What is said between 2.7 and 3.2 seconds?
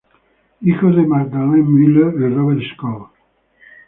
Scholl.